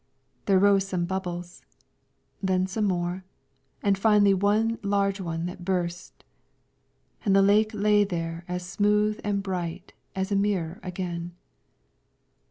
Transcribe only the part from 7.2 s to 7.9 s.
and the lake